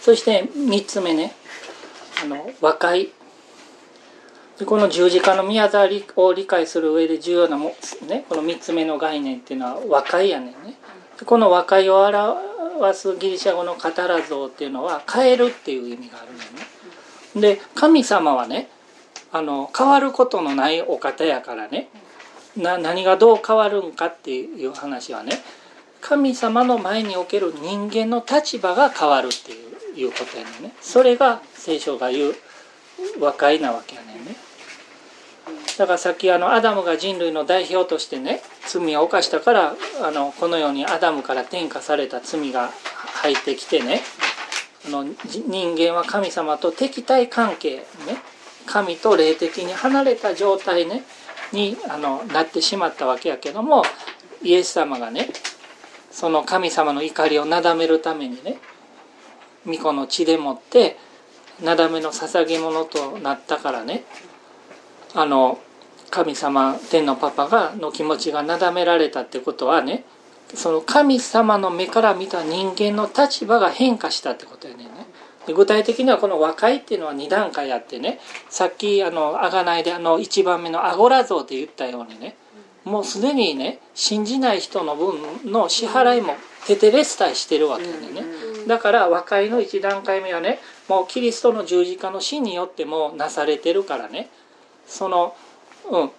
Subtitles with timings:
[0.00, 1.34] そして3つ目ね。
[2.22, 3.10] あの和解。
[4.58, 7.74] でこの十字架の宮沢を理解する上で重要なも、
[8.06, 10.74] ね、この3つ目の概念っていうのは和解やねんね。
[11.24, 17.56] この和解を表すギリシャ語のカタラ像っていうのは変えるっていう意味があるのね。
[17.56, 18.68] で神様はね
[19.32, 21.88] あの変わることのないお方やからね。
[22.56, 25.38] な何がどう変わるんかっていう話はね
[26.00, 30.72] 神様の前における人間の立場が変わるっていういうことやねんね。
[30.80, 32.34] それが聖書が言う
[33.18, 34.36] 和解なわけやねんね。
[35.78, 42.70] だからさっきあのアダムが人類の代表としてね罪を犯したからあのこのようにアダムから転嫁された罪が
[43.22, 44.02] 入ってきてね
[44.86, 47.84] あの人間は神様と敵対関係ね
[48.66, 51.02] 神と霊的に離れた状態ね
[51.52, 53.82] にあのなってしまったわけやけども
[54.42, 55.30] イエス様がね
[56.10, 58.58] その神様の怒りをなだめるためにね
[59.66, 60.96] 巫女の血でもって
[61.62, 64.04] なだめの捧げ物となったからね
[65.14, 65.58] あの
[66.10, 70.04] 神様天のパパがの気持ちがなだめられたってことはね
[70.54, 75.06] その神様の目から見た人間の立場が変化したってことやねんね。
[75.54, 82.36] 具体的にはこの和解っていうのは2段階あってねさっきあの贖いであの1番目のアゴラ像って言ったようにね
[82.84, 86.34] もうすでにね信じない人の分の支払いも
[86.66, 88.22] テテレスタイしてるわけでね
[88.70, 94.30] だから和解の1段階目はねもうキリストの十字架の死によってもなされてるからね。
[94.86, 95.34] その
[95.90, 96.10] うん。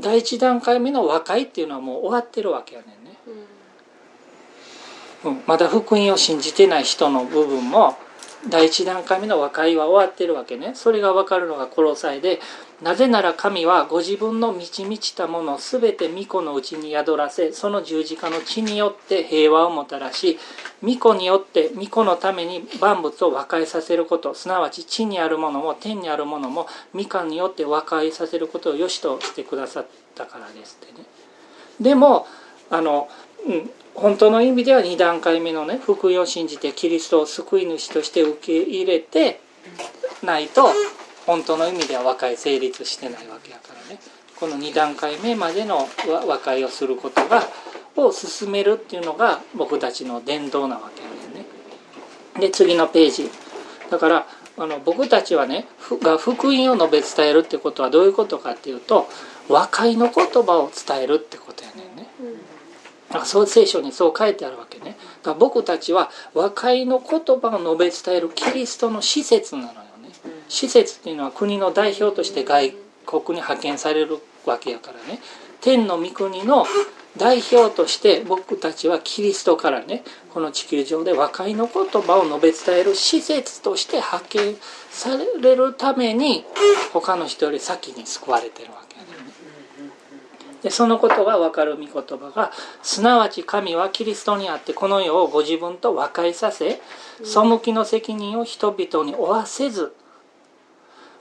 [0.00, 3.18] 第一段階目の和解っていうのはもう終わってるわけやねんね、
[5.26, 7.98] うん、まだ福音を信じてない人の部分も
[8.46, 10.72] 第一段階目の和解は終わってるわけね。
[10.74, 12.40] それが分かるのが殺さえで
[12.82, 20.38] なぜなら神はご自分の満ち満ちたものを全て巫女のうちに宿らせその十字架の血によって平和をもたらし
[20.80, 31.04] 巫女によって巫女のために万物を和解させることすなわち地にあるものも天にあるものも巫女によって和解させることを良しとしてくださったからですってね。
[31.80, 32.28] でも
[32.70, 33.08] あの、
[33.46, 39.40] うん、本当の意味では2段階目のね福音を信じてキリストを救い主として受け入れて
[40.22, 40.68] ないと
[41.26, 44.00] 本当の意味では和解成立してないわけやからね。
[44.38, 45.88] この2段階目までの
[46.26, 47.42] 和解をすることが
[47.96, 51.08] を進めるっていうのが僕たちの伝道なわけや
[51.42, 51.44] ね
[52.40, 53.30] で次のページ。
[53.90, 54.26] だから
[54.56, 55.66] あの僕たちはね
[56.02, 59.08] が福音を述べ伝えるってことはどういうことかっていうと
[59.48, 61.47] 和解の言葉を伝えるってこと。
[63.24, 64.96] そう聖書にそう書いてあるわけね。
[65.22, 70.10] だから僕たちは和解の言葉を述べ伝えるキリストの施設なのよね。
[70.48, 72.74] 施設っていうのは国の代表として外
[73.06, 75.20] 国に派遣されるわけやからね。
[75.60, 76.66] 天の御国の
[77.16, 84.56] 代表として僕たちはキリストからねこの地球上で和解の言葉を述べ伝える施設として派遣
[84.90, 86.44] されるために
[86.92, 88.87] 他の人より先に救われてるわけね。
[90.62, 92.52] でそのことが分かる御言葉が
[92.82, 96.80] すなわち神はキリストにあってこの世をご自分と和解させ
[97.22, 99.94] 背きの責任を人々に負わせず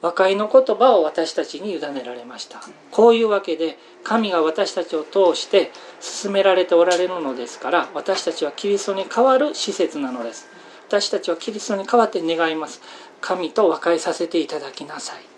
[0.00, 2.60] 和解の言葉を私たちに委ねられました。
[2.90, 10.46] こういうわけで神が私たちを通して進められておられるのですから私たちはキリストに代わる施設なのです。
[10.88, 12.82] 私たちはキリストに代わって願います。
[13.24, 15.33] 神と和解させていただきなさい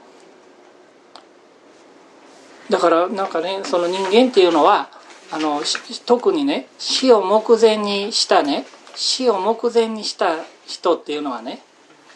[2.71, 4.88] だからなんかねその人間っていうのは
[5.32, 5.62] あの
[6.04, 11.62] 特にね死を目前にしたね死を目前にした人っていうのはね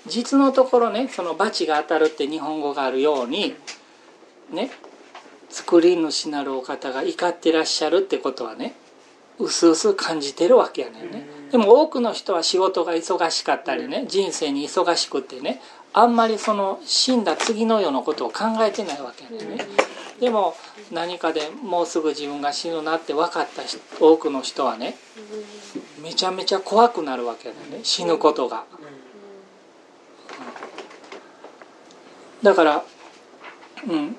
[0.06, 3.54] 実のところねその罰が当たるって日本語があるように
[4.50, 4.70] ね
[5.48, 8.74] 作り主なるお方が怒ってらっしゃるってことはね
[9.38, 11.24] うすうす感じてるわけやねんね。
[11.50, 15.60] でも多くの人は仕事が忙しかったりね人生に忙しくってね
[15.92, 19.66] あんまりその死んだ次の世のことを考えてないわけやねんね
[20.20, 20.54] でも
[20.92, 23.62] 何かでもうすぐ自分が死ぬなって分かった
[23.98, 24.96] 多くの人はね
[26.02, 28.64] めちゃめちゃ怖くなるわけやね死ぬことが。
[32.42, 32.84] だから
[33.88, 34.16] うん。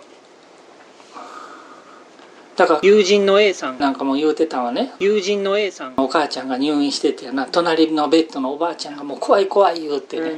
[2.56, 3.80] だから友人の A さん。
[3.80, 4.94] なんかも言うてたわね。
[5.00, 5.94] 友人の A さん。
[5.98, 7.46] お母ちゃんが入院しててやな。
[7.46, 10.32] 隣のベッドのおばあちゃんがもう怖い怖い言うてね。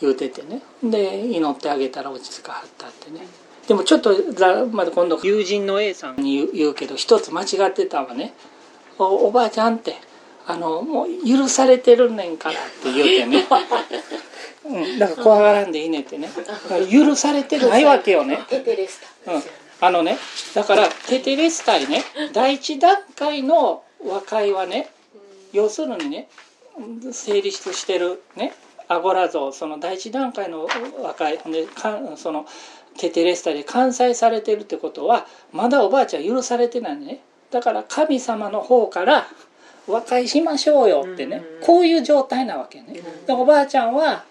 [0.00, 0.62] 言うててね。
[0.82, 3.20] で祈ってあげたら落ち着かはったってね
[3.68, 4.14] でもちょっと
[4.72, 6.16] まだ今度友人の A さん。
[6.16, 8.34] に言うけど一つ間違ってたわね。
[8.98, 9.96] おおばあちゃんって
[10.46, 13.46] あのもう許されてるねんからって言うてね。
[14.64, 16.28] うん、だから怖がらんでいいねってね。
[16.90, 18.44] 許されてないわけよね。
[18.48, 19.42] テテレスタ、うん、
[19.80, 20.18] あのね
[20.54, 22.02] だからテテレスタイね
[22.32, 24.88] 第一段階の和解はね
[25.52, 26.28] 要するにね
[27.12, 28.54] 成立してるね
[28.88, 30.66] アゴラ像その第一段階の
[31.02, 32.46] 若いでかその
[32.98, 37.20] テテレスタで完済されてるってことはまだおばあちゃん許されてないね。
[37.50, 39.26] だから神様の方から
[39.86, 44.24] 和解しましょうよってね、こういう状態なわけね、でおばあちゃんは、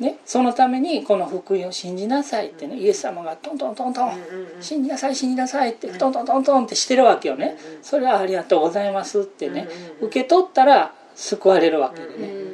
[0.00, 4.12] ね、そのためにこの福音を信じなさいってねイエス様がトントントントン
[4.60, 7.56] 信じなさい信じなさいってトントントントンってしてるわけよね。
[7.82, 9.68] それはありがとうございますってね
[10.00, 12.50] 受け取ったら救われるわけでね。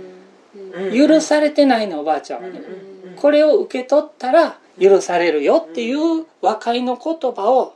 [0.93, 2.61] 許されてないのおばあちゃんはね。
[3.17, 7.75] これを受け取ったら許されるよっていう和解の言葉を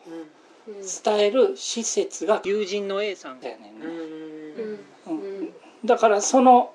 [1.04, 3.72] 伝える施設が友人の A さんだよね、
[5.06, 5.50] うん、
[5.84, 6.72] だからその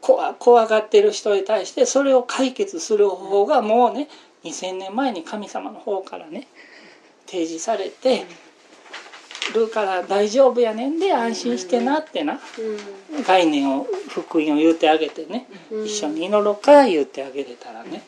[0.00, 4.08] 怖がってる人に対してそれを解決する方法がもうね
[4.44, 6.46] 2000年前に神様の方からね
[7.26, 8.24] 提示されて
[9.54, 12.38] るから大丈夫やねんで安心してなってな。
[13.26, 15.46] 概念を福音を言うてあげてね。
[15.84, 18.02] 一緒に祈ろうか言うてあげれたらね。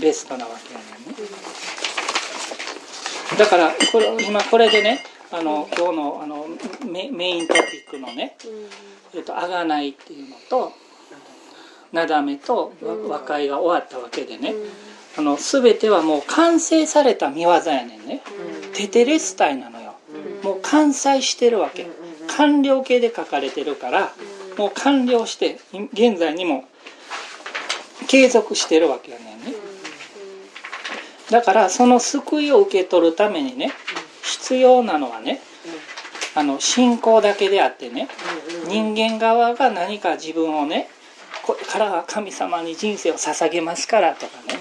[0.00, 1.68] ベストなわけやねんね。
[3.38, 5.00] だからこれ今これでね
[5.30, 6.46] あの今日のあの
[6.90, 8.36] メメイントピックのね
[9.14, 10.72] 「えっと、あがない」っていうのと
[11.92, 12.72] 「なだめ」と
[13.06, 14.54] 和解が終わったわけでね。
[15.16, 18.22] あの全てはもう完成された見業やねんね。
[18.72, 19.87] テテレスタイなのよ
[20.42, 21.86] もう完済してるわけ。
[22.28, 24.12] 完了形で書かれてるから
[24.56, 25.58] もう完了して
[25.92, 26.64] 現在にも
[28.06, 29.24] 継続してるわけやね
[31.30, 33.72] だからその救いを受け取るためにね
[34.22, 35.40] 必要なのはね
[36.34, 38.08] あの信仰だけであってね
[38.68, 40.88] 人間側が何か自分をね
[41.44, 44.58] これからは神様に人生を捧げますからとかね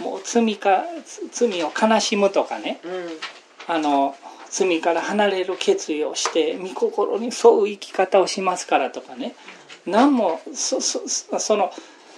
[0.00, 0.84] もう罪か
[1.30, 2.80] 罪を悲しむとかね
[3.68, 4.16] あの
[4.50, 9.34] 罪から離れる決意をして御心に沿う生き方をしますからとかね。
[9.86, 11.72] 何もそそその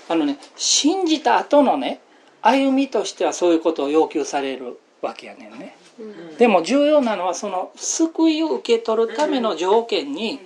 [0.08, 2.00] あのね信じた後のね
[2.40, 6.02] 歩みとしてはそういうことを要求されるわけやねんね、う
[6.34, 10.40] ん、でも重要なのはその救いを受け取るための条件に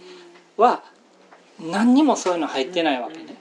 [0.57, 0.83] は
[1.59, 3.37] 何にもそういうの入ってないわけね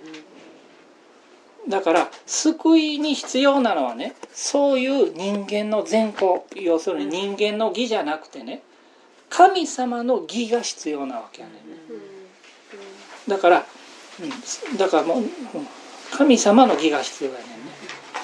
[1.70, 8.62] だから救いに必要なのはねそういう人間の善行要するに人間の義じゃなくてね
[9.30, 11.54] 神様の義が必要なわけやね。
[11.54, 11.58] ん。
[11.58, 11.86] ね
[13.28, 13.66] だから、
[14.72, 15.24] うん、だからもう
[16.12, 17.46] 神様の義が必要やね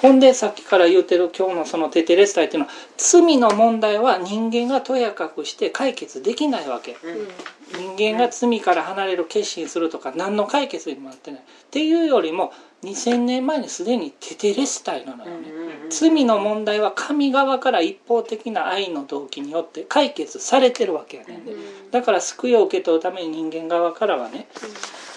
[0.01, 11.39] ほんでさっきから言うてる今日のそのテテレスタイっていうのは罪の問題は人間がとやかくして解決できないわけ、うん、人間が罪から離れる決心するとか何の解決にもなってない。
[11.39, 12.51] っていうよりも
[12.83, 15.47] 2000年前にすでにテテレスタイなのよね、
[15.89, 21.37] 罪の問題は神側から一方的な愛の動機によって解決されてるわけやね。
[21.37, 21.53] んで、
[21.91, 24.47] だから救いを受け取るために人間側からはね、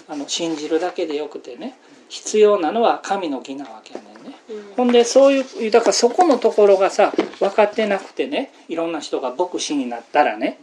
[0.09, 1.77] あの信じるだけでよくてね
[2.09, 4.15] 必要なのは神の義なわけやねん
[4.77, 10.59] ほんでそういうだからそこのところがさ分かってなくてねいろんな人が牧師になったらね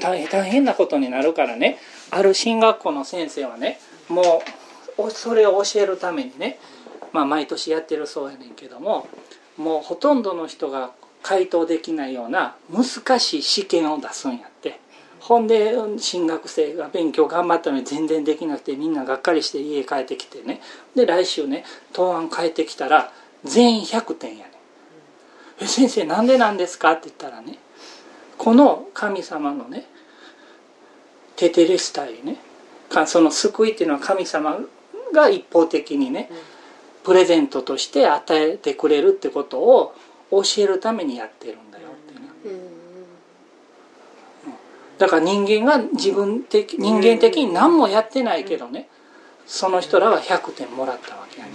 [0.00, 1.78] 大変大変なことになるからね
[2.10, 3.78] ある進学校の先生はね
[4.08, 4.42] も
[4.98, 6.58] うそれを教えるためにね、
[7.12, 9.06] まあ、毎年やってるそうやねんけども
[9.56, 14.80] もうほとんどの人が回答できないような難しい試験を出すんやって
[15.20, 20.60] ほんで進学生が勉強頑張ったのに全然できなくてみんながっかりして家帰ってきてね
[20.94, 23.12] で来週ね答案帰ってきたら
[23.44, 24.52] 全員100点やね
[25.60, 27.58] え先生なんでなんですか?」って言ったらね
[28.36, 29.86] この神様のね
[31.36, 32.36] テテレスタイね
[33.06, 34.58] その救いっていうのは神様
[35.12, 36.30] が一方的にね
[37.04, 39.94] プレゼントとして与えてくれるってことを
[40.30, 42.77] 教えるためにやってるんだよってね。
[44.98, 48.88] だから人間が自分的人間的に何もやってないけどね
[49.46, 51.52] その人らは100点もらったわけやね。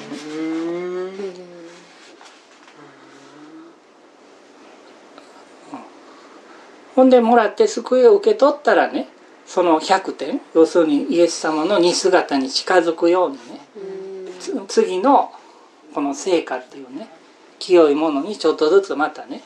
[6.96, 9.08] ほんでもらって救いを受け取ったらね
[9.46, 13.62] その100点要するにイエス様の似姿に近づくようにね
[14.68, 15.32] 次の
[15.94, 17.08] この成果っていうね
[17.60, 19.42] 清いものにちょっとずつまたね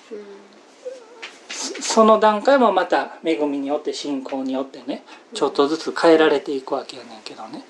[1.97, 5.01] その段階もまた恵みによって信仰によってね
[5.33, 7.63] ちょっとずつ変えられていくわけやねんけどね。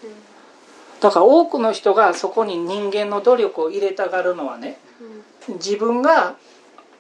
[1.00, 4.80] だから多くの人がそこに人間の努力を入れたがるのはね
[5.48, 6.36] 自分が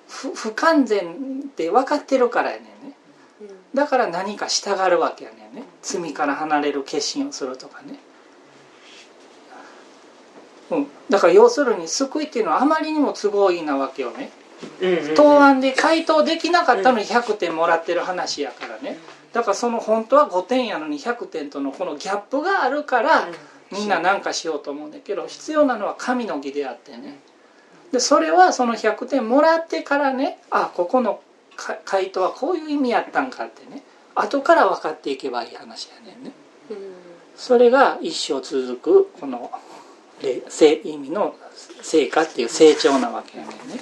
[0.08, 2.96] 不完全って分かってるからやねんね。
[3.74, 5.64] だから何か従うわけやねんね。
[5.82, 8.00] 罪から離れる決心をするとかね。
[10.72, 14.32] うん、だから要するに救いっていうのはあまりにも都合いいなわけよね
[15.16, 18.98] 答案で回答できなかったのに100点もらってる話やからね。
[19.34, 23.28] だからその本当は5点やのに100点とのこのギャップがあるから
[23.72, 27.20] みんな何かしようと思うんだけど必要なのは神の義であってね。
[27.92, 31.22] でそれはその100点もらってからねあここの
[31.86, 33.84] 回答はこういう意味やったんかってね。
[34.16, 36.32] 後から分かっていけばいい話やねんね。
[37.36, 39.52] それが一生続くこの
[40.22, 41.36] 意味の
[41.82, 43.80] 成果っていう成長なわけやねんね。